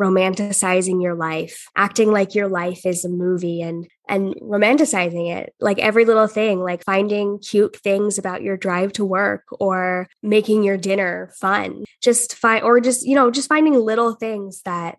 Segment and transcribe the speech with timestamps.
[0.00, 5.54] romanticizing your life, acting like your life is a movie and and romanticizing it.
[5.60, 10.62] Like every little thing, like finding cute things about your drive to work or making
[10.62, 11.84] your dinner fun.
[12.02, 14.98] Just find or just, you know, just finding little things that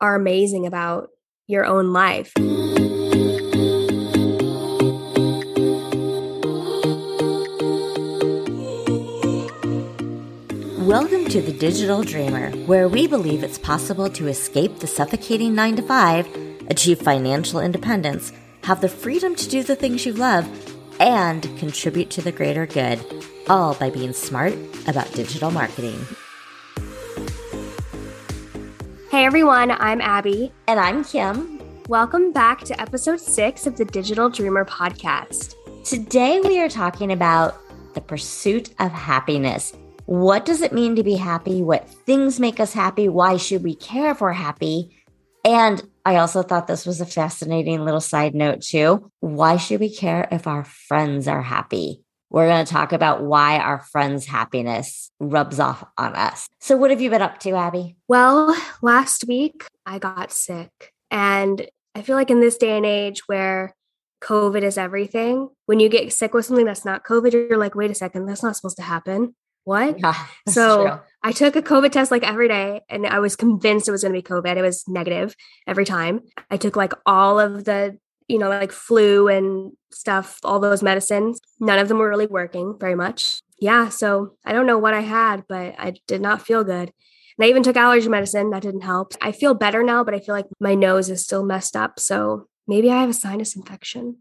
[0.00, 1.08] are amazing about
[1.46, 2.32] your own life.
[11.00, 15.76] Welcome to the Digital Dreamer, where we believe it's possible to escape the suffocating 9
[15.76, 18.32] to 5, achieve financial independence,
[18.64, 20.44] have the freedom to do the things you love,
[20.98, 22.98] and contribute to the greater good,
[23.48, 24.54] all by being smart
[24.88, 26.04] about digital marketing.
[29.12, 30.52] Hey everyone, I'm Abby.
[30.66, 31.60] And I'm Kim.
[31.86, 35.54] Welcome back to episode six of the Digital Dreamer podcast.
[35.84, 37.54] Today we are talking about
[37.94, 39.72] the pursuit of happiness
[40.08, 41.62] what does it mean to be happy?
[41.62, 43.10] What things make us happy?
[43.10, 44.96] Why should we care if we're happy?
[45.44, 49.10] And I also thought this was a fascinating little side note, too.
[49.20, 52.00] Why should we care if our friends are happy?
[52.30, 56.48] We're going to talk about why our friends' happiness rubs off on us.
[56.58, 57.96] So, what have you been up to, Abby?
[58.08, 60.94] Well, last week I got sick.
[61.10, 63.74] And I feel like in this day and age where
[64.22, 67.90] COVID is everything, when you get sick with something that's not COVID, you're like, wait
[67.90, 69.34] a second, that's not supposed to happen
[69.68, 70.00] what?
[70.00, 70.14] Yeah,
[70.48, 71.00] so true.
[71.22, 74.14] I took a COVID test like every day and I was convinced it was going
[74.14, 74.56] to be COVID.
[74.56, 75.34] It was negative
[75.66, 76.20] every time.
[76.50, 81.40] I took like all of the, you know, like flu and stuff, all those medicines.
[81.60, 83.42] None of them were really working very much.
[83.60, 83.88] Yeah.
[83.88, 86.92] So I don't know what I had, but I did not feel good.
[87.38, 88.50] And I even took allergy medicine.
[88.50, 89.12] That didn't help.
[89.20, 92.00] I feel better now, but I feel like my nose is still messed up.
[92.00, 94.18] So maybe I have a sinus infection.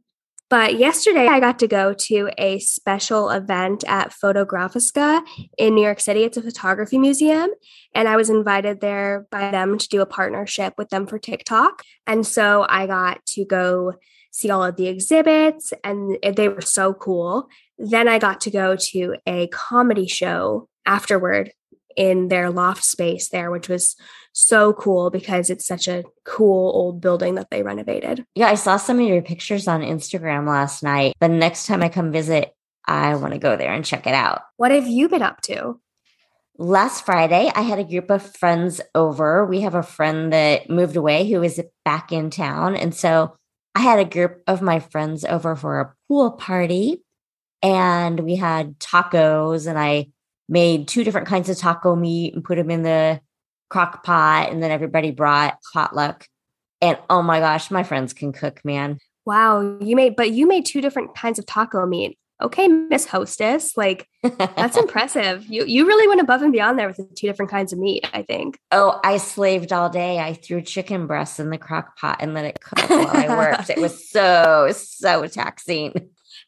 [0.50, 5.22] But yesterday, I got to go to a special event at Fotografiska
[5.58, 6.24] in New York City.
[6.24, 7.50] It's a photography museum.
[7.94, 11.84] And I was invited there by them to do a partnership with them for TikTok.
[12.06, 13.94] And so I got to go
[14.32, 17.50] see all of the exhibits, and they were so cool.
[17.78, 21.52] Then I got to go to a comedy show afterward
[21.98, 23.98] in their loft space there, which was
[24.32, 28.24] so cool because it's such a cool old building that they renovated.
[28.36, 31.16] Yeah, I saw some of your pictures on Instagram last night.
[31.20, 32.54] The next time I come visit,
[32.86, 34.44] I want to go there and check it out.
[34.56, 35.80] What have you been up to?
[36.60, 39.46] Last Friday, I had a group of friends over.
[39.46, 42.76] We have a friend that moved away who is back in town.
[42.76, 43.36] And so
[43.76, 47.04] I had a group of my friends over for a pool party
[47.62, 50.08] and we had tacos and I
[50.50, 53.20] made two different kinds of taco meat and put them in the
[53.70, 54.50] crock pot.
[54.52, 56.28] And then everybody brought potluck.
[56.82, 59.00] And oh my gosh, my friends can cook, man.
[59.26, 59.78] Wow.
[59.82, 62.18] You made, but you made two different kinds of taco meat.
[62.40, 63.76] Okay, Miss Hostess.
[63.76, 65.46] Like that's impressive.
[65.48, 68.08] You you really went above and beyond there with the two different kinds of meat,
[68.14, 68.60] I think.
[68.72, 70.20] Oh, I slaved all day.
[70.20, 73.72] I threw chicken breasts in the crock pot and let it cook while I worked.
[73.72, 75.94] it was so, so taxing.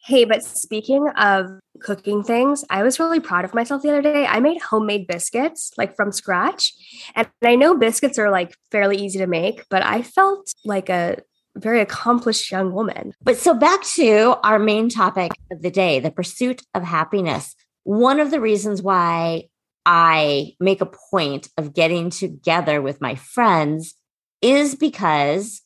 [0.06, 4.26] Hey, but speaking of cooking things, I was really proud of myself the other day.
[4.26, 6.74] I made homemade biscuits like from scratch.
[7.16, 11.18] And I know biscuits are like fairly easy to make, but I felt like a
[11.56, 13.14] very accomplished young woman.
[13.22, 17.56] But so back to our main topic of the day, the pursuit of happiness.
[17.84, 19.46] One of the reasons why
[19.86, 23.96] I make a point of getting together with my friends
[24.42, 25.62] is because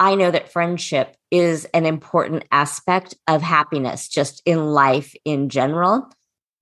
[0.00, 6.08] I know that friendship is an important aspect of happiness just in life in general.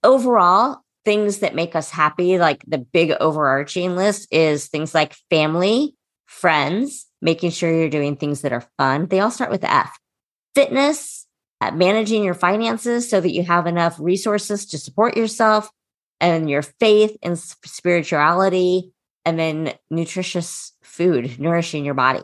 [0.05, 5.95] Overall, things that make us happy, like the big overarching list, is things like family,
[6.27, 9.07] friends, making sure you're doing things that are fun.
[9.07, 9.99] They all start with F.
[10.55, 11.27] Fitness,
[11.61, 15.71] uh, managing your finances so that you have enough resources to support yourself,
[16.21, 18.93] and your faith and spirituality,
[19.25, 22.23] and then nutritious food, nourishing your body.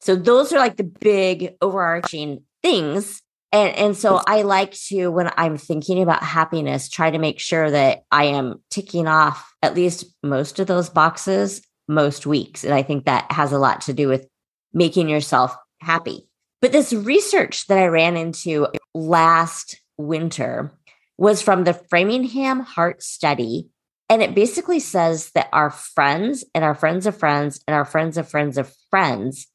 [0.00, 3.22] So those are like the big overarching things.
[3.52, 7.70] And, and so I like to, when I'm thinking about happiness, try to make sure
[7.70, 12.64] that I am ticking off at least most of those boxes most weeks.
[12.64, 14.26] And I think that has a lot to do with
[14.72, 16.28] making yourself happy.
[16.60, 20.72] But this research that I ran into last winter
[21.18, 23.68] was from the Framingham Heart Study.
[24.08, 28.16] And it basically says that our friends and our friends of friends and our friends
[28.16, 29.46] of friends of friends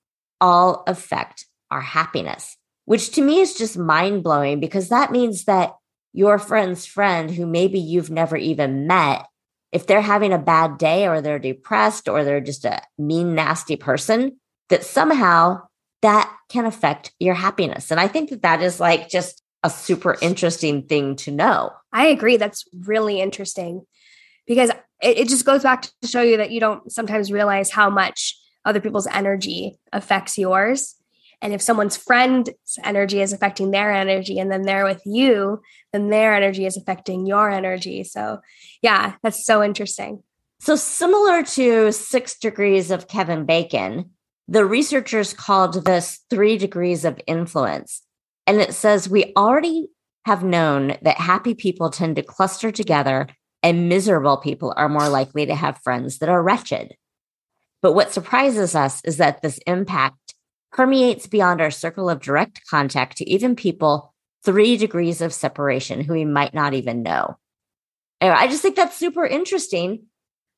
[0.42, 5.76] all affect our happiness, which to me is just mind blowing because that means that
[6.14, 9.26] your friend's friend, who maybe you've never even met,
[9.72, 13.78] if they're having a bad day or they're depressed or they're just a mean, nasty
[13.78, 14.38] person,
[14.70, 15.62] that somehow
[16.02, 17.92] that can affect your happiness.
[17.92, 21.72] And I think that that is like just a super interesting thing to know.
[21.94, 22.38] I agree.
[22.38, 23.86] That's really interesting
[24.48, 24.72] because
[25.02, 28.38] it, it just goes back to show you that you don't sometimes realize how much
[28.66, 30.96] other people's energy affects yours.
[31.42, 32.52] And if someone's friend's
[32.84, 35.62] energy is affecting their energy and then they're with you,
[35.92, 38.04] then their energy is affecting your energy.
[38.04, 38.40] So,
[38.81, 40.22] yeah, that's so interesting.
[40.60, 44.12] So, similar to Six Degrees of Kevin Bacon,
[44.48, 48.04] the researchers called this three degrees of influence.
[48.46, 49.88] And it says we already
[50.25, 53.28] have known that happy people tend to cluster together
[53.63, 56.96] and miserable people are more likely to have friends that are wretched.
[57.81, 60.36] But what surprises us is that this impact
[60.72, 64.13] permeates beyond our circle of direct contact to even people
[64.44, 67.38] three degrees of separation who we might not even know.
[68.19, 70.06] And I just think that's super interesting.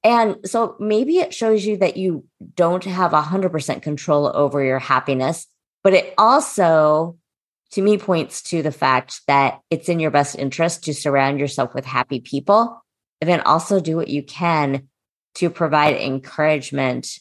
[0.03, 2.25] And so maybe it shows you that you
[2.55, 5.47] don't have 100% control over your happiness,
[5.81, 7.17] but it also,
[7.71, 11.73] to me, points to the fact that it's in your best interest to surround yourself
[11.73, 12.83] with happy people
[13.21, 14.89] and then also do what you can
[15.35, 17.19] to provide encouragement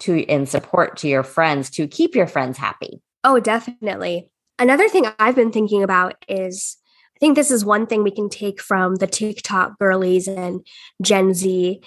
[0.00, 3.00] to and support to your friends to keep your friends happy.
[3.24, 4.28] Oh, definitely.
[4.58, 6.76] Another thing I've been thinking about is
[7.16, 10.66] I think this is one thing we can take from the TikTok girlies and
[11.00, 11.80] Gen Z,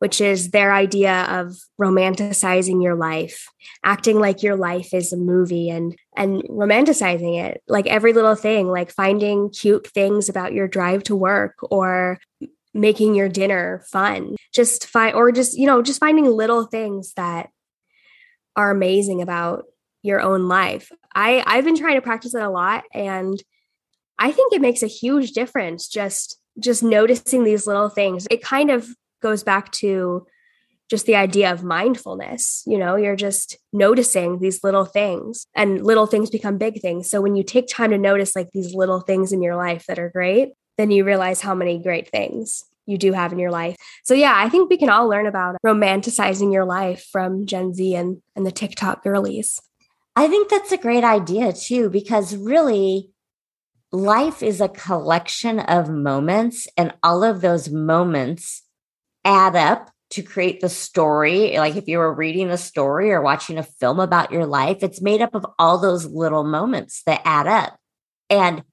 [0.00, 3.46] which is their idea of romanticizing your life,
[3.84, 7.62] acting like your life is a movie and and romanticizing it.
[7.68, 12.18] Like every little thing, like finding cute things about your drive to work or
[12.74, 14.36] making your dinner fun.
[14.54, 17.50] Just find or just you know just finding little things that
[18.56, 19.64] are amazing about
[20.02, 20.92] your own life.
[21.14, 23.42] I i've been trying to practice it a lot and
[24.18, 28.26] i think it makes a huge difference just just noticing these little things.
[28.30, 28.88] It kind of
[29.22, 30.26] goes back to
[30.90, 36.06] just the idea of mindfulness you know you're just noticing these little things and little
[36.06, 37.10] things become big things.
[37.10, 39.98] So when you take time to notice like these little things in your life that
[39.98, 43.76] are great then you realize how many great things you do have in your life.
[44.04, 47.94] So yeah, I think we can all learn about romanticizing your life from Gen Z
[47.94, 49.60] and, and the TikTok girlies.
[50.16, 53.10] I think that's a great idea too, because really
[53.92, 58.62] life is a collection of moments and all of those moments
[59.24, 61.56] add up to create the story.
[61.58, 65.00] Like if you were reading a story or watching a film about your life, it's
[65.00, 67.78] made up of all those little moments that add up.
[68.28, 68.64] And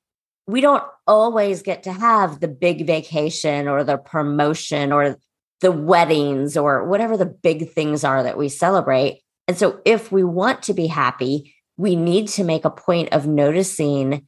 [0.48, 5.18] we don't always get to have the big vacation or the promotion or
[5.60, 9.22] the weddings or whatever the big things are that we celebrate.
[9.48, 13.28] And so, if we want to be happy, we need to make a point of
[13.28, 14.28] noticing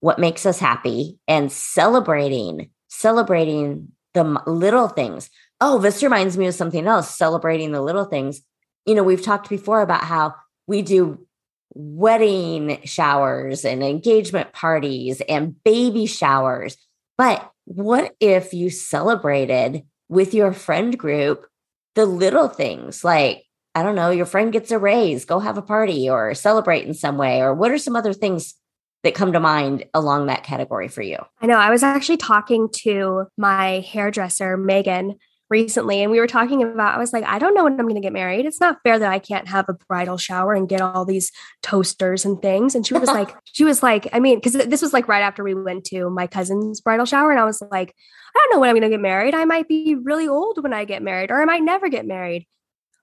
[0.00, 5.30] what makes us happy and celebrating, celebrating the little things.
[5.60, 8.40] Oh, this reminds me of something else celebrating the little things.
[8.86, 10.34] You know, we've talked before about how
[10.66, 11.26] we do
[11.72, 16.76] wedding showers and engagement parties and baby showers.
[17.16, 21.46] But what if you celebrated with your friend group
[21.94, 23.44] the little things like,
[23.74, 26.94] I don't know, your friend gets a raise, go have a party or celebrate in
[26.94, 27.40] some way?
[27.40, 28.54] Or what are some other things
[29.02, 31.18] that come to mind along that category for you?
[31.40, 31.56] I know.
[31.56, 35.18] I was actually talking to my hairdresser, Megan,
[35.50, 37.94] recently and we were talking about i was like i don't know when i'm going
[37.94, 40.80] to get married it's not fair that i can't have a bridal shower and get
[40.80, 41.32] all these
[41.62, 44.92] toasters and things and she was like she was like i mean because this was
[44.92, 47.94] like right after we went to my cousin's bridal shower and i was like
[48.34, 50.72] i don't know when i'm going to get married i might be really old when
[50.72, 52.46] i get married or i might never get married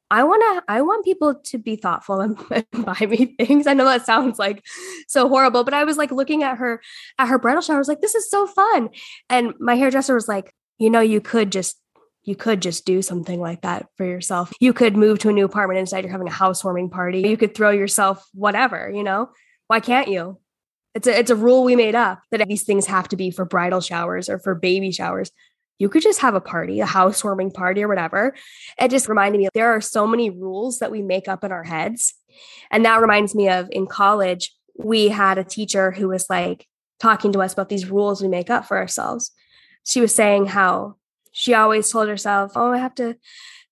[0.09, 2.37] I want to I want people to be thoughtful and,
[2.73, 3.67] and, buy me things.
[3.67, 4.63] I know that sounds like
[5.07, 6.81] so horrible, but I was like looking at her
[7.19, 7.75] at her bridal shower.
[7.75, 8.89] I was like, this is so fun.
[9.29, 11.77] And my hairdresser was like, you know, you could just
[12.27, 14.51] you could just do something like that for yourself.
[14.59, 17.21] You could move to a new apartment decide you're having a housewarming party.
[17.21, 19.29] You could throw yourself whatever, you know?
[19.67, 20.37] Why can't you?
[20.93, 23.45] It's a it's a rule we made up that these things have to be for
[23.45, 25.31] bridal showers or for baby showers.
[25.79, 28.35] You could just have a party, a housewarming party or whatever.
[28.77, 31.63] It just reminded me there are so many rules that we make up in our
[31.63, 32.13] heads.
[32.71, 36.67] And that reminds me of in college, we had a teacher who was like
[36.99, 39.31] talking to us about these rules we make up for ourselves.
[39.85, 40.97] She was saying how
[41.37, 43.15] she always told herself, oh, I have to,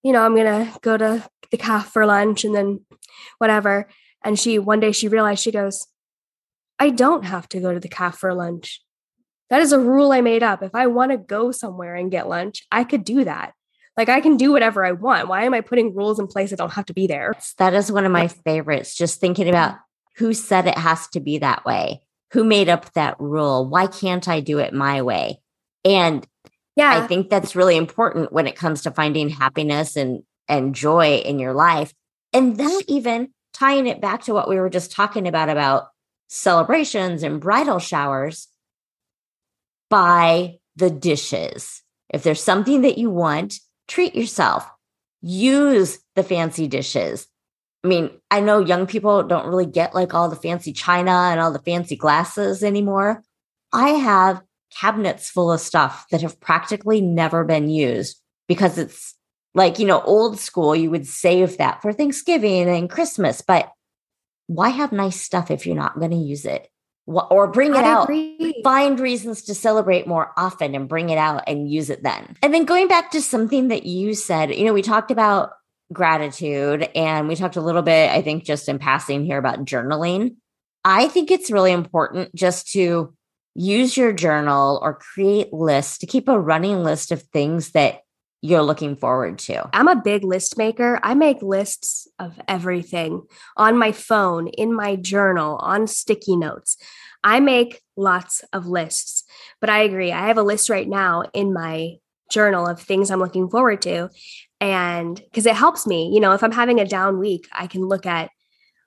[0.03, 2.85] you know, I'm going to go to the cafe for lunch and then
[3.39, 3.89] whatever.
[4.23, 5.87] And she, one day she realized, she goes,
[6.77, 8.81] I don't have to go to the cafe for lunch.
[9.49, 10.61] That is a rule I made up.
[10.61, 13.53] If I want to go somewhere and get lunch, I could do that.
[13.97, 15.27] Like I can do whatever I want.
[15.27, 17.33] Why am I putting rules in place that don't have to be there?
[17.57, 18.95] That is one of my favorites.
[18.95, 19.75] Just thinking about
[20.17, 23.67] who said it has to be that way, who made up that rule.
[23.67, 25.39] Why can't I do it my way?
[25.83, 26.27] And
[26.75, 26.97] yeah.
[26.97, 31.39] I think that's really important when it comes to finding happiness and and joy in
[31.39, 31.93] your life.
[32.33, 35.87] And that even tying it back to what we were just talking about about
[36.27, 38.47] celebrations and bridal showers
[39.89, 41.81] buy the dishes.
[42.09, 43.55] If there's something that you want,
[43.87, 44.69] treat yourself,
[45.21, 47.27] use the fancy dishes.
[47.83, 51.39] I mean, I know young people don't really get like all the fancy china and
[51.39, 53.23] all the fancy glasses anymore.
[53.71, 54.41] I have
[54.79, 59.15] cabinets full of stuff that have practically never been used because it's
[59.53, 63.71] like, you know, old school, you would save that for Thanksgiving and Christmas, but
[64.47, 66.69] why have nice stuff if you're not going to use it?
[67.07, 68.03] Or bring it I out.
[68.05, 68.61] Agree.
[68.63, 72.35] Find reasons to celebrate more often and bring it out and use it then.
[72.41, 75.51] And then going back to something that you said, you know, we talked about
[75.93, 80.37] gratitude and we talked a little bit, I think, just in passing here about journaling.
[80.83, 83.13] I think it's really important just to
[83.55, 88.01] use your journal or create lists to keep a running list of things that
[88.41, 89.69] you're looking forward to?
[89.73, 90.99] I'm a big list maker.
[91.01, 93.23] I make lists of everything
[93.57, 96.77] on my phone, in my journal, on sticky notes.
[97.23, 99.23] I make lots of lists,
[99.59, 100.11] but I agree.
[100.11, 101.95] I have a list right now in my
[102.29, 104.09] journal of things I'm looking forward to.
[104.61, 107.81] And because it helps me, you know, if I'm having a down week, I can
[107.85, 108.29] look at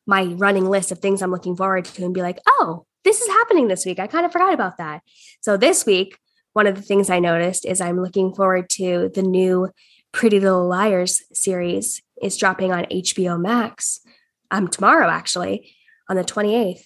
[0.07, 3.29] my running list of things I'm looking forward to and be like, oh, this is
[3.29, 3.99] happening this week.
[3.99, 5.03] I kind of forgot about that.
[5.41, 6.19] So this week,
[6.53, 9.71] one of the things I noticed is I'm looking forward to the new
[10.13, 14.01] Pretty Little Liars series is dropping on HBO Max
[14.51, 15.75] um tomorrow actually
[16.09, 16.85] on the 28th.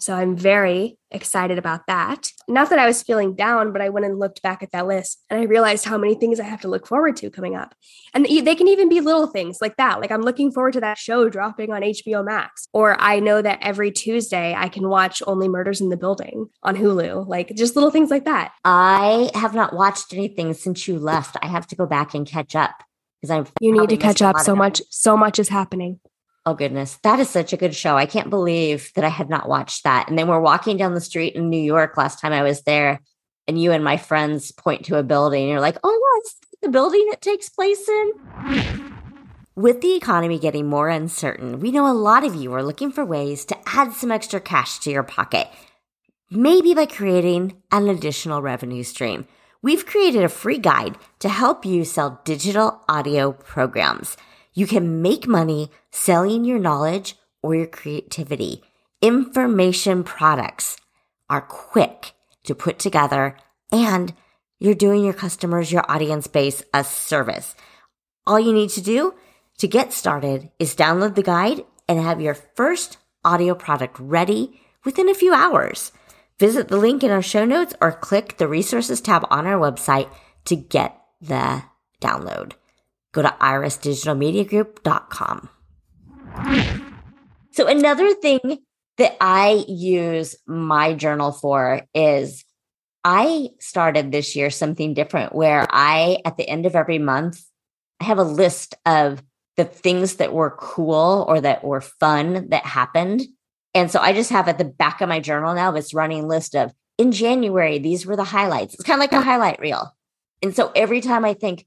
[0.00, 2.28] So I'm very excited about that.
[2.46, 5.24] Not that I was feeling down, but I went and looked back at that list
[5.28, 7.74] and I realized how many things I have to look forward to coming up.
[8.14, 10.00] And they can even be little things like that.
[10.00, 12.68] Like I'm looking forward to that show dropping on HBO Max.
[12.72, 16.76] Or I know that every Tuesday I can watch Only Murders in the Building on
[16.76, 17.26] Hulu.
[17.26, 18.52] Like just little things like that.
[18.64, 21.36] I have not watched anything since you left.
[21.42, 22.84] I have to go back and catch up
[23.20, 25.98] because I've You need to catch up so much so much is happening.
[26.48, 27.98] Oh goodness, that is such a good show.
[27.98, 30.08] I can't believe that I had not watched that.
[30.08, 33.02] And then we're walking down the street in New York last time I was there,
[33.46, 35.42] and you and my friends point to a building.
[35.42, 38.94] And you're like, "Oh it's the building it takes place in."
[39.56, 43.04] With the economy getting more uncertain, we know a lot of you are looking for
[43.04, 45.48] ways to add some extra cash to your pocket,
[46.30, 49.26] maybe by creating an additional revenue stream.
[49.60, 54.16] We've created a free guide to help you sell digital audio programs.
[54.58, 58.64] You can make money selling your knowledge or your creativity.
[59.00, 60.78] Information products
[61.30, 62.10] are quick
[62.42, 63.36] to put together
[63.70, 64.12] and
[64.58, 67.54] you're doing your customers, your audience base a service.
[68.26, 69.14] All you need to do
[69.58, 75.08] to get started is download the guide and have your first audio product ready within
[75.08, 75.92] a few hours.
[76.40, 80.10] Visit the link in our show notes or click the resources tab on our website
[80.46, 81.62] to get the
[82.02, 82.54] download
[83.12, 85.48] go to irisdigitalmediagroup.com.
[87.52, 88.58] So another thing
[88.98, 92.44] that I use my journal for is
[93.04, 97.42] I started this year something different where I, at the end of every month,
[98.00, 99.22] I have a list of
[99.56, 103.22] the things that were cool or that were fun that happened.
[103.74, 106.54] And so I just have at the back of my journal now this running list
[106.54, 108.74] of in January, these were the highlights.
[108.74, 109.94] It's kind of like a highlight reel.
[110.42, 111.66] And so every time I think,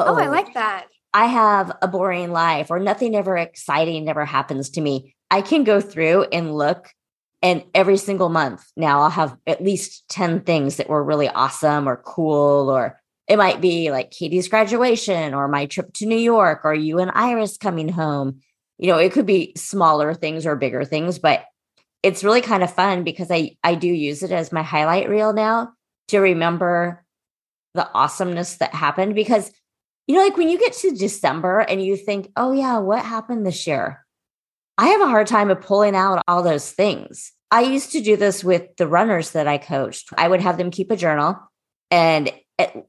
[0.00, 0.86] oh, I like that.
[1.14, 5.14] I have a boring life or nothing ever exciting never happens to me.
[5.30, 6.92] I can go through and look
[7.42, 11.88] and every single month now I'll have at least 10 things that were really awesome
[11.88, 16.62] or cool or it might be like Katie's graduation or my trip to New York
[16.64, 18.40] or you and Iris coming home.
[18.78, 21.44] You know, it could be smaller things or bigger things, but
[22.02, 25.32] it's really kind of fun because I I do use it as my highlight reel
[25.32, 25.72] now
[26.08, 27.04] to remember
[27.74, 29.50] the awesomeness that happened because
[30.06, 33.46] you know, like when you get to December and you think, oh, yeah, what happened
[33.46, 34.04] this year?
[34.78, 37.32] I have a hard time of pulling out all those things.
[37.50, 40.08] I used to do this with the runners that I coached.
[40.16, 41.38] I would have them keep a journal
[41.90, 42.86] and it,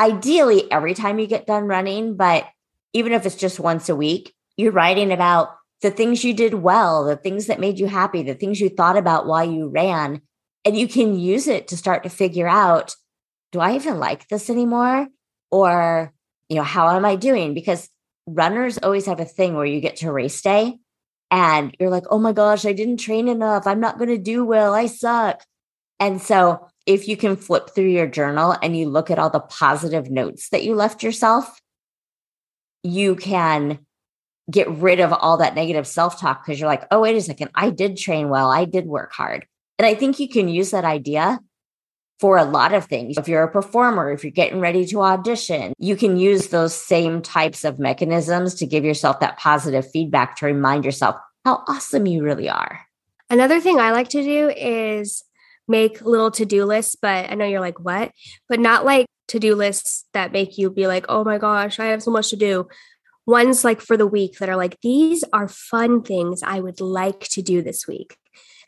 [0.00, 2.46] ideally every time you get done running, but
[2.92, 5.50] even if it's just once a week, you're writing about
[5.82, 8.96] the things you did well, the things that made you happy, the things you thought
[8.96, 10.22] about while you ran.
[10.64, 12.96] And you can use it to start to figure out
[13.52, 15.06] do I even like this anymore?
[15.50, 16.12] Or
[16.48, 17.54] you know, how am I doing?
[17.54, 17.88] Because
[18.26, 20.78] runners always have a thing where you get to race day
[21.30, 23.66] and you're like, oh my gosh, I didn't train enough.
[23.66, 24.74] I'm not going to do well.
[24.74, 25.42] I suck.
[25.98, 29.40] And so if you can flip through your journal and you look at all the
[29.40, 31.60] positive notes that you left yourself,
[32.82, 33.80] you can
[34.48, 37.50] get rid of all that negative self talk because you're like, oh, wait a second,
[37.54, 38.50] I did train well.
[38.50, 39.46] I did work hard.
[39.78, 41.40] And I think you can use that idea
[42.18, 43.18] for a lot of things.
[43.18, 47.20] If you're a performer, if you're getting ready to audition, you can use those same
[47.20, 52.22] types of mechanisms to give yourself that positive feedback to remind yourself how awesome you
[52.22, 52.80] really are.
[53.28, 55.24] Another thing I like to do is
[55.68, 58.12] make little to-do lists, but I know you're like, what?
[58.48, 62.02] But not like to-do lists that make you be like, oh my gosh, I have
[62.02, 62.68] so much to do.
[63.26, 67.20] Ones like for the week that are like, these are fun things I would like
[67.30, 68.16] to do this week.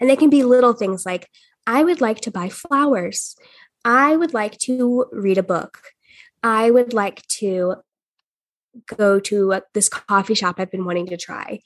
[0.00, 1.30] And they can be little things like,
[1.68, 3.36] I would like to buy flowers.
[3.84, 5.82] I would like to read a book.
[6.42, 7.76] I would like to
[8.96, 11.60] go to this coffee shop I've been wanting to try.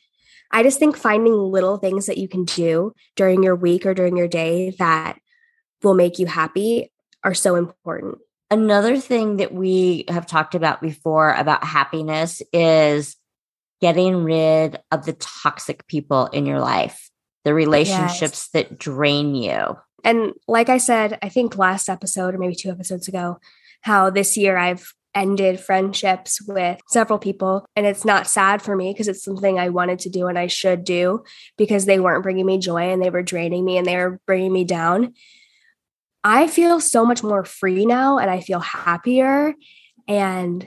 [0.51, 4.17] I just think finding little things that you can do during your week or during
[4.17, 5.19] your day that
[5.85, 6.91] will make you happy
[7.23, 8.19] are so important.
[8.51, 13.17] Another thing that we have talked about before about happiness is
[13.81, 17.09] getting rid of the toxic people in your life,
[17.45, 18.69] the relationships yes.
[18.69, 19.77] that drain you.
[20.05, 23.39] And like I said, I think last episode or maybe two episodes ago,
[23.83, 27.67] how this year I've ended friendships with several people.
[27.77, 30.47] And it's not sad for me because it's something I wanted to do and I
[30.47, 31.23] should do
[31.59, 34.53] because they weren't bringing me joy and they were draining me and they were bringing
[34.53, 35.15] me down.
[36.25, 39.55] I feel so much more free now and I feel happier.
[40.09, 40.67] And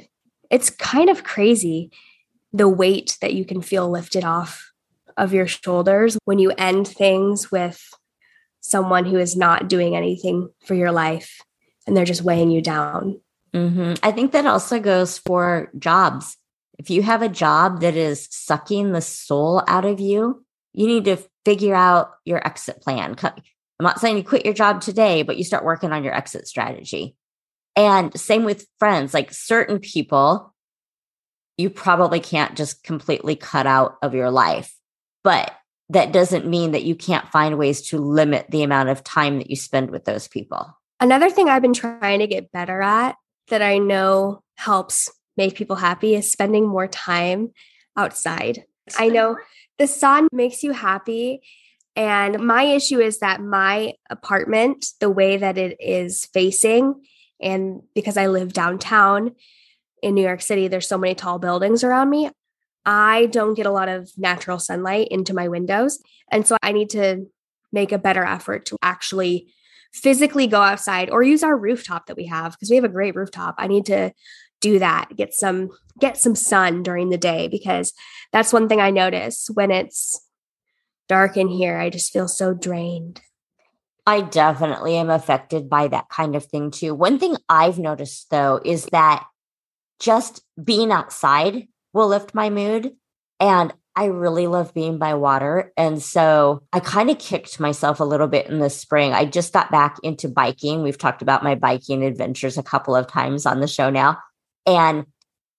[0.52, 1.92] it's kind of crazy
[2.54, 4.72] the weight that you can feel lifted off
[5.18, 7.82] of your shoulders when you end things with
[8.66, 11.42] someone who is not doing anything for your life
[11.86, 13.22] and they're just weighing you down.
[13.54, 13.94] Mm-hmm.
[14.02, 16.36] I think that also goes for jobs.
[16.80, 20.44] If you have a job that is sucking the soul out of you,
[20.74, 23.16] you need to figure out your exit plan.
[23.24, 23.34] I'm
[23.80, 27.16] not saying you quit your job today, but you start working on your exit strategy.
[27.76, 30.54] And same with friends, like certain people,
[31.58, 34.74] you probably can't just completely cut out of your life.
[35.24, 35.54] But
[35.90, 39.50] that doesn't mean that you can't find ways to limit the amount of time that
[39.50, 40.76] you spend with those people.
[41.00, 43.16] Another thing I've been trying to get better at
[43.50, 47.52] that I know helps make people happy is spending more time
[47.98, 48.64] outside.
[48.98, 49.38] I know
[49.78, 51.42] the sun makes you happy.
[51.96, 57.02] And my issue is that my apartment, the way that it is facing,
[57.42, 59.36] and because I live downtown
[60.02, 62.30] in New York City, there's so many tall buildings around me.
[62.86, 66.00] I don't get a lot of natural sunlight into my windows.
[66.32, 67.26] And so I need to
[67.72, 69.54] make a better effort to actually
[69.94, 73.16] physically go outside or use our rooftop that we have because we have a great
[73.16, 73.56] rooftop.
[73.58, 74.12] I need to
[74.62, 75.70] do that, get some
[76.00, 77.94] get some sun during the day because
[78.34, 80.22] that's one thing I notice when it's
[81.08, 83.22] dark in here, I just feel so drained.
[84.08, 86.94] I definitely am affected by that kind of thing too.
[86.94, 89.26] One thing I've noticed though is that
[90.00, 92.94] just being outside will lift my mood.
[93.40, 95.72] And I really love being by water.
[95.78, 99.14] And so I kind of kicked myself a little bit in the spring.
[99.14, 100.84] I just got back into biking.
[100.84, 104.18] We've talked about my biking adventures a couple of times on the show now.
[104.66, 105.06] And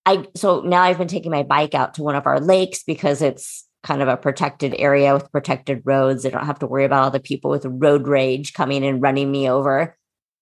[0.04, 3.22] I, so now I've been taking my bike out to one of our lakes because
[3.22, 6.26] it's kind of a protected area with protected roads.
[6.26, 9.30] I don't have to worry about all the people with road rage coming and running
[9.30, 9.96] me over.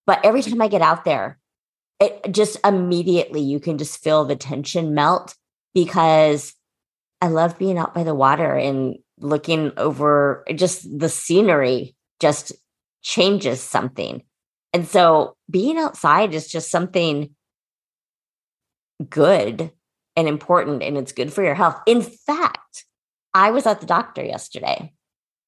[0.07, 0.51] But every mm.
[0.51, 1.39] time I get out there,
[2.01, 5.37] it just immediately you can just feel the tension melt
[5.75, 6.55] because
[7.21, 12.53] I love being out by the water and looking over just the scenery just
[13.03, 14.23] changes something.
[14.73, 17.35] And so being outside is just something
[19.09, 19.71] good
[20.17, 21.81] and important and it's good for your health.
[21.87, 22.85] In fact,
[23.33, 24.93] I was at the doctor yesterday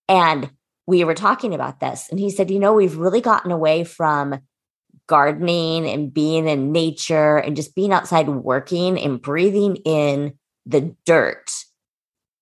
[0.08, 0.50] and
[0.86, 4.40] we were talking about this and he said, "You know, we've really gotten away from
[5.06, 11.52] gardening and being in nature and just being outside working and breathing in the dirt,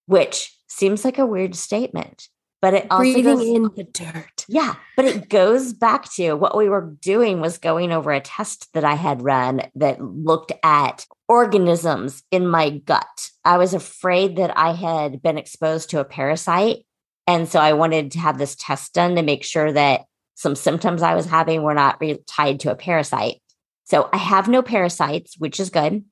[0.06, 2.28] which seems like a weird statement,
[2.60, 4.44] but it also breathing goes, in the dirt.
[4.48, 8.72] Yeah, but it goes back to what we were doing was going over a test
[8.72, 13.30] that I had run that looked at organisms in my gut.
[13.44, 16.86] I was afraid that I had been exposed to a parasite.
[17.26, 20.02] And so I wanted to have this test done to make sure that
[20.34, 23.40] some symptoms I was having were not re- tied to a parasite.
[23.84, 26.04] So I have no parasites, which is good.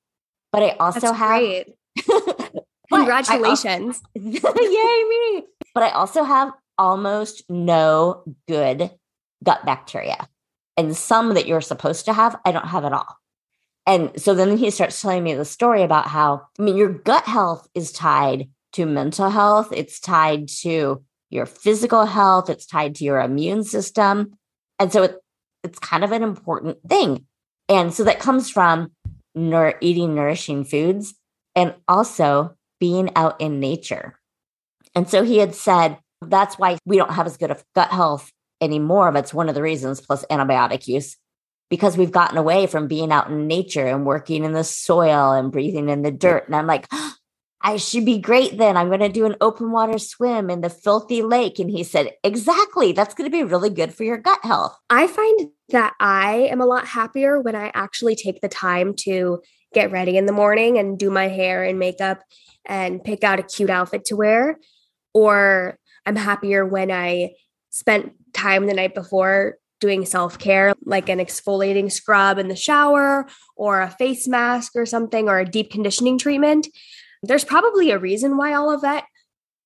[0.52, 1.64] But I also That's have.
[2.92, 4.02] Congratulations.
[4.16, 5.46] I, yay, me.
[5.74, 8.90] But I also have almost no good
[9.42, 10.28] gut bacteria.
[10.76, 13.18] And some that you're supposed to have, I don't have at all.
[13.87, 17.24] And so then he starts telling me the story about how, I mean, your gut
[17.24, 21.02] health is tied to mental health, it's tied to
[21.33, 24.37] your physical health, it's tied to your immune system.
[24.79, 25.16] And so it,
[25.64, 27.27] it's kind of an important thing.
[27.68, 28.92] And so that comes from
[29.35, 31.14] eating nourishing foods
[31.55, 34.18] and also being out in nature.
[34.95, 38.31] And so he had said, that's why we don't have as good of gut health
[38.61, 39.11] anymore.
[39.12, 41.16] That's one of the reasons, plus antibiotic use,
[41.71, 45.51] because we've gotten away from being out in nature and working in the soil and
[45.51, 46.47] breathing in the dirt.
[46.47, 46.87] And I'm like,
[47.62, 48.77] I should be great then.
[48.77, 51.59] I'm going to do an open water swim in the filthy lake.
[51.59, 52.92] And he said, Exactly.
[52.92, 54.77] That's going to be really good for your gut health.
[54.90, 59.42] I find that I am a lot happier when I actually take the time to
[59.72, 62.22] get ready in the morning and do my hair and makeup
[62.64, 64.59] and pick out a cute outfit to wear.
[65.14, 67.35] Or I'm happier when I
[67.70, 73.27] spent time the night before doing self care, like an exfoliating scrub in the shower
[73.57, 76.68] or a face mask or something, or a deep conditioning treatment.
[77.22, 79.04] There's probably a reason why all of that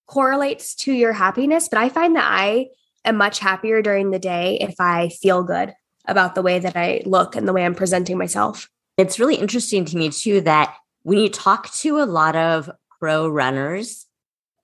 [0.06, 2.68] correlates to your happiness, but I find that I
[3.04, 5.72] am much happier during the day if I feel good
[6.06, 8.68] about the way that I look and the way I'm presenting myself.
[8.96, 13.28] It's really interesting to me, too, that when you talk to a lot of pro
[13.28, 14.06] runners,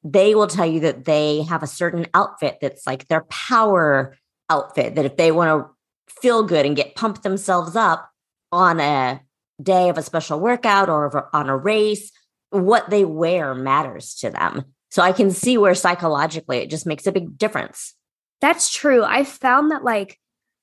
[0.04, 4.16] they will tell you that they have a certain outfit that's like their power
[4.50, 8.10] outfit, that if they want to feel good and get pumped themselves up
[8.50, 9.20] on a
[9.62, 12.10] day of a special workout or on a race,
[12.52, 14.64] what they wear matters to them.
[14.90, 17.94] So I can see where psychologically it just makes a big difference.
[18.40, 19.02] That's true.
[19.02, 20.18] I found that like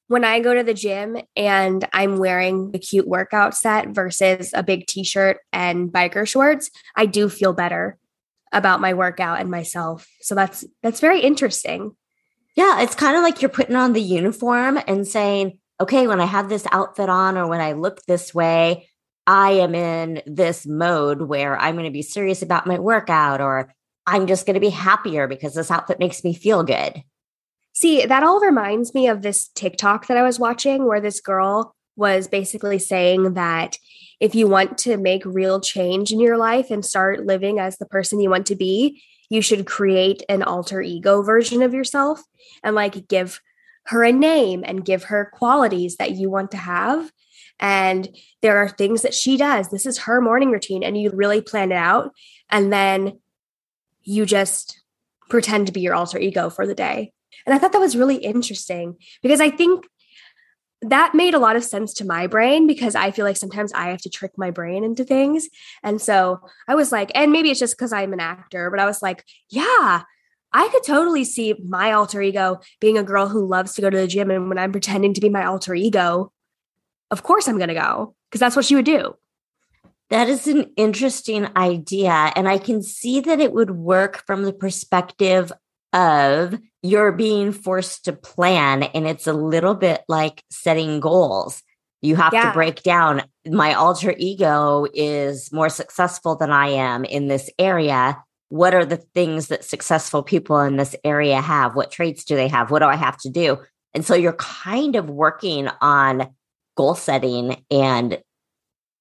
[0.07, 4.61] when I go to the gym and I'm wearing a cute workout set versus a
[4.61, 7.97] big t shirt and biker shorts, I do feel better
[8.51, 10.07] about my workout and myself.
[10.21, 11.95] So that's that's very interesting.
[12.55, 16.25] Yeah, it's kind of like you're putting on the uniform and saying, "Okay, when I
[16.25, 18.89] have this outfit on or when I look this way,
[19.29, 23.71] I am in this mode where I'm going to be serious about my workout or
[24.07, 27.03] I'm just going to be happier because this outfit makes me feel good."
[27.73, 31.75] See, that all reminds me of this TikTok that I was watching where this girl
[31.95, 33.77] was basically saying that
[34.19, 37.85] if you want to make real change in your life and start living as the
[37.85, 42.23] person you want to be, you should create an alter ego version of yourself
[42.63, 43.39] and like give
[43.85, 47.11] her a name and give her qualities that you want to have.
[47.59, 48.07] And
[48.41, 49.69] there are things that she does.
[49.69, 52.11] This is her morning routine, and you really plan it out.
[52.49, 53.19] And then
[54.03, 54.81] you just
[55.29, 57.11] pretend to be your alter ego for the day.
[57.45, 59.85] And I thought that was really interesting because I think
[60.81, 63.89] that made a lot of sense to my brain because I feel like sometimes I
[63.89, 65.49] have to trick my brain into things.
[65.83, 68.85] And so I was like, and maybe it's just because I'm an actor, but I
[68.85, 70.03] was like, yeah,
[70.53, 73.97] I could totally see my alter ego being a girl who loves to go to
[73.97, 74.31] the gym.
[74.31, 76.31] And when I'm pretending to be my alter ego,
[77.11, 79.15] of course I'm going to go because that's what she would do.
[80.09, 82.31] That is an interesting idea.
[82.35, 85.51] And I can see that it would work from the perspective
[85.93, 91.63] of you're being forced to plan and it's a little bit like setting goals
[92.01, 92.47] you have yeah.
[92.47, 98.23] to break down my alter ego is more successful than i am in this area
[98.49, 102.47] what are the things that successful people in this area have what traits do they
[102.47, 103.57] have what do i have to do
[103.95, 106.27] and so you're kind of working on
[106.79, 108.21] goal setting and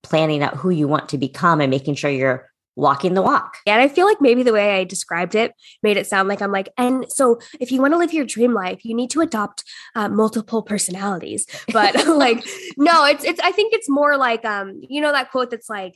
[0.03, 3.59] planning out who you want to become and making sure you're walking the walk.
[3.69, 6.51] And I feel like maybe the way I described it made it sound like I'm
[6.51, 9.63] like, and so if you want to live your dream life, you need to adopt
[9.95, 11.47] uh, multiple personalities.
[11.73, 12.45] But like,
[12.77, 13.41] no, it's it's.
[13.45, 15.95] I think it's more like, um, you know, that quote that's like,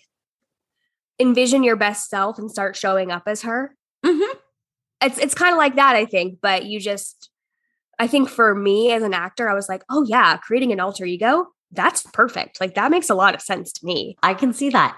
[1.19, 3.75] envision your best self and start showing up as her.
[4.07, 4.39] Mm-hmm.
[5.03, 6.39] It's it's kind of like that, I think.
[6.41, 7.31] But you just,
[7.99, 11.05] I think for me as an actor, I was like, oh yeah, creating an alter
[11.05, 11.52] ego.
[11.73, 12.61] That's perfect.
[12.61, 14.17] Like that makes a lot of sense to me.
[14.23, 14.97] I can see that.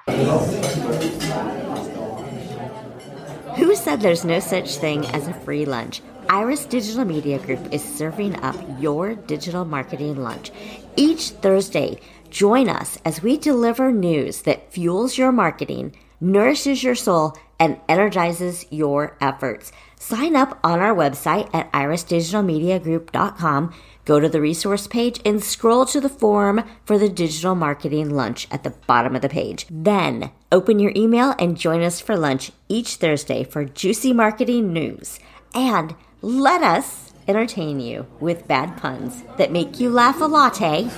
[3.57, 6.03] Who said there's no such thing as a free lunch?
[6.29, 10.51] Iris Digital Media Group is serving up your digital marketing lunch.
[10.97, 17.37] Each Thursday, join us as we deliver news that fuels your marketing, nourishes your soul,
[17.61, 19.71] and energizes your efforts.
[19.99, 26.01] Sign up on our website at irisdigitalmediagroup.com Go to the resource page and scroll to
[26.01, 29.67] the form for the digital marketing lunch at the bottom of the page.
[29.71, 35.19] Then open your email and join us for lunch each Thursday for juicy marketing news.
[35.55, 40.91] And let us entertain you with bad puns that make you laugh a latte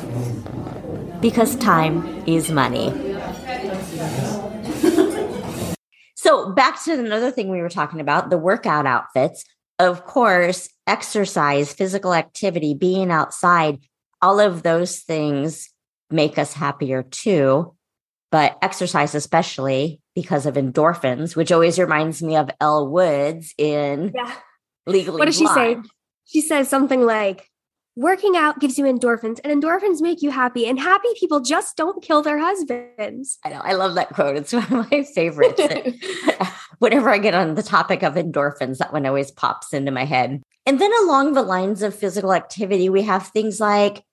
[1.21, 2.90] because time is money.
[6.16, 9.45] so, back to another thing we were talking about the workout outfits
[9.79, 13.79] of course, exercise, physical activity, being outside,
[14.23, 15.71] all of those things
[16.11, 17.75] make us happier too.
[18.33, 24.33] But exercise, especially because of endorphins, which always reminds me of Elle Woods in yeah.
[24.87, 25.77] Legally What does she say?
[26.25, 27.49] She says something like,
[27.97, 32.03] working out gives you endorphins and endorphins make you happy and happy people just don't
[32.03, 33.39] kill their husbands.
[33.45, 34.37] I know i love that quote.
[34.37, 35.61] It's one of my favorites.
[36.79, 40.43] Whenever i get on the topic of endorphins that one always pops into my head.
[40.67, 44.05] And then along the lines of physical activity we have things like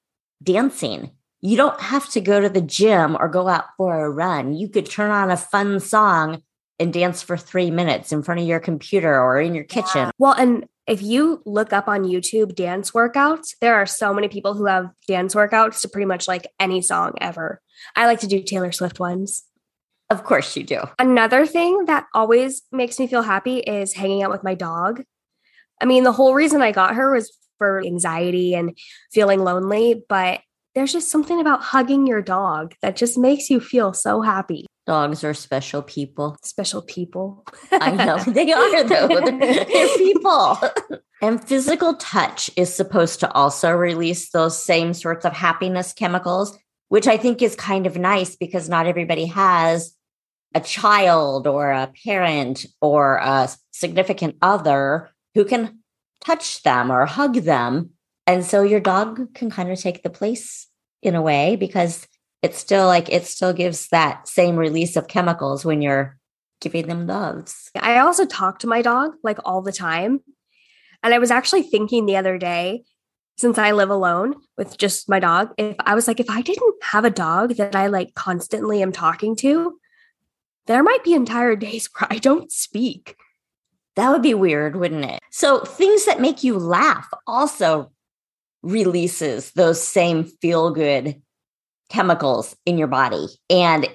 [0.41, 1.11] dancing.
[1.41, 4.53] You don't have to go to the gym or go out for a run.
[4.53, 6.41] You could turn on a fun song
[6.79, 10.05] and dance for three minutes in front of your computer or in your kitchen.
[10.05, 10.11] Yeah.
[10.17, 14.53] Well, and if you look up on YouTube dance workouts, there are so many people
[14.53, 17.61] who have dance workouts to pretty much like any song ever.
[17.95, 19.43] I like to do Taylor Swift ones.
[20.09, 20.81] Of course you do.
[20.99, 25.03] Another thing that always makes me feel happy is hanging out with my dog.
[25.81, 28.77] I mean, the whole reason I got her was for anxiety and
[29.11, 30.41] feeling lonely, but
[30.75, 34.65] there's just something about hugging your dog that just makes you feel so happy.
[34.85, 36.35] Dogs are special people.
[36.43, 37.45] Special people.
[37.71, 39.07] I know they are, though.
[39.07, 39.65] They're, they're
[39.97, 40.57] people.
[41.21, 46.57] and physical touch is supposed to also release those same sorts of happiness chemicals,
[46.89, 49.95] which I think is kind of nice because not everybody has
[50.53, 55.79] a child or a parent or a significant other who can
[56.23, 57.91] touch them or hug them.
[58.25, 60.67] And so your dog can kind of take the place
[61.01, 62.07] in a way because
[62.41, 66.17] it's still like it still gives that same release of chemicals when you're
[66.61, 67.69] giving them loves.
[67.79, 70.21] I also talk to my dog like all the time.
[71.01, 72.83] And I was actually thinking the other day,
[73.37, 76.75] since I live alone with just my dog, if I was like, if I didn't
[76.83, 79.79] have a dog that I like constantly am talking to,
[80.67, 83.15] there might be entire days where I don't speak.
[83.95, 85.19] That would be weird, wouldn't it?
[85.29, 87.91] So, things that make you laugh also
[88.63, 91.21] releases those same feel good
[91.89, 93.27] chemicals in your body.
[93.49, 93.87] And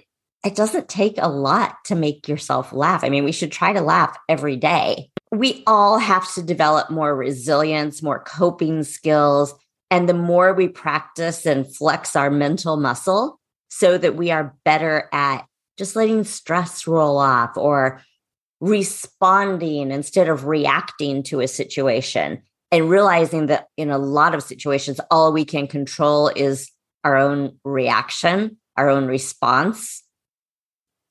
[0.44, 3.02] it doesn't take a lot to make yourself laugh.
[3.02, 5.10] I mean, we should try to laugh every day.
[5.32, 9.52] We all have to develop more resilience, more coping skills.
[9.90, 15.08] And the more we practice and flex our mental muscle so that we are better
[15.12, 15.44] at
[15.76, 18.00] just letting stress roll off or
[18.60, 25.00] responding instead of reacting to a situation and realizing that in a lot of situations,
[25.10, 26.70] all we can control is
[27.04, 30.02] our own reaction, our own response.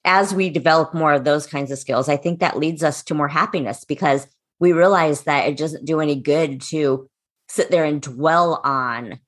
[0.06, 3.14] As we develop more of those kinds of skills, I think that leads us to
[3.14, 4.28] more happiness because
[4.60, 7.10] we realize that it doesn't do any good to
[7.50, 9.20] sit there and dwell on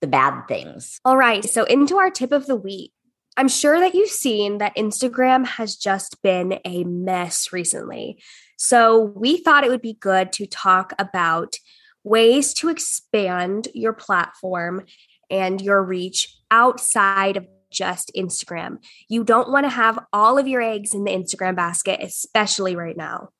[0.00, 1.00] the bad things.
[1.04, 1.44] All right.
[1.44, 2.92] So, into our tip of the week.
[3.36, 8.22] I'm sure that you've seen that Instagram has just been a mess recently.
[8.56, 11.56] So, we thought it would be good to talk about
[12.04, 14.84] ways to expand your platform
[15.30, 18.78] and your reach outside of just Instagram.
[19.08, 22.96] You don't want to have all of your eggs in the Instagram basket, especially right
[22.96, 23.30] now.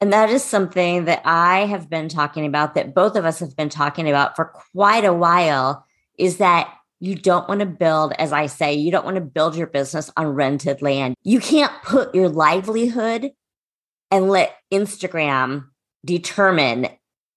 [0.00, 3.56] And that is something that I have been talking about, that both of us have
[3.56, 5.86] been talking about for quite a while,
[6.18, 9.56] is that you don't want to build, as I say, you don't want to build
[9.56, 11.14] your business on rented land.
[11.22, 13.32] You can't put your livelihood
[14.10, 15.66] and let Instagram
[16.04, 16.88] determine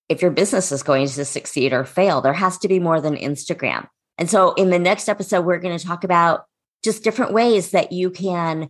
[0.10, 2.22] if your business is going to succeed or fail.
[2.22, 3.88] There has to be more than Instagram.
[4.18, 6.46] And so in the next episode, we're going to talk about
[6.84, 8.70] just different ways that you can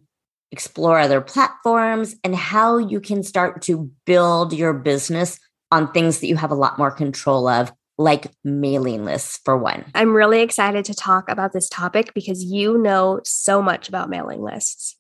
[0.51, 5.39] explore other platforms and how you can start to build your business
[5.71, 9.85] on things that you have a lot more control of like mailing lists for one.
[9.95, 14.41] I'm really excited to talk about this topic because you know so much about mailing
[14.41, 14.95] lists.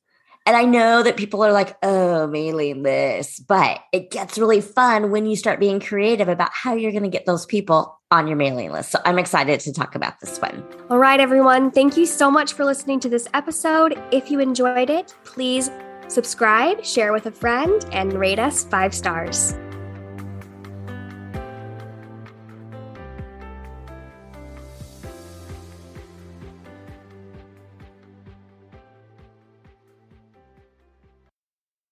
[0.47, 5.11] And I know that people are like, oh, mailing lists, but it gets really fun
[5.11, 8.37] when you start being creative about how you're going to get those people on your
[8.37, 8.91] mailing list.
[8.91, 10.63] So I'm excited to talk about this one.
[10.89, 11.69] All right, everyone.
[11.69, 14.01] Thank you so much for listening to this episode.
[14.11, 15.69] If you enjoyed it, please
[16.07, 19.53] subscribe, share with a friend, and rate us five stars.